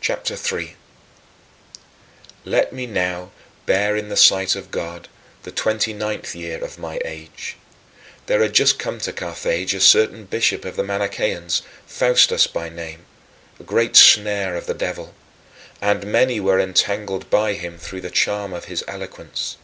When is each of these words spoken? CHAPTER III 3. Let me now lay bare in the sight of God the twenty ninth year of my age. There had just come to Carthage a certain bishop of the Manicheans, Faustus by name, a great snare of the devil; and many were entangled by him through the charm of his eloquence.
CHAPTER 0.00 0.34
III 0.34 0.74
3. 0.74 0.76
Let 2.44 2.72
me 2.72 2.86
now 2.86 3.20
lay 3.20 3.28
bare 3.66 3.96
in 3.96 4.08
the 4.08 4.16
sight 4.16 4.56
of 4.56 4.72
God 4.72 5.06
the 5.44 5.52
twenty 5.52 5.92
ninth 5.92 6.34
year 6.34 6.60
of 6.64 6.76
my 6.76 6.98
age. 7.04 7.54
There 8.26 8.42
had 8.42 8.52
just 8.52 8.80
come 8.80 8.98
to 8.98 9.12
Carthage 9.12 9.74
a 9.74 9.80
certain 9.80 10.24
bishop 10.24 10.64
of 10.64 10.74
the 10.74 10.82
Manicheans, 10.82 11.62
Faustus 11.86 12.48
by 12.48 12.68
name, 12.68 13.06
a 13.60 13.62
great 13.62 13.94
snare 13.94 14.56
of 14.56 14.66
the 14.66 14.74
devil; 14.74 15.14
and 15.80 16.04
many 16.10 16.40
were 16.40 16.58
entangled 16.58 17.30
by 17.30 17.52
him 17.52 17.78
through 17.78 18.00
the 18.00 18.10
charm 18.10 18.52
of 18.52 18.64
his 18.64 18.82
eloquence. 18.88 19.56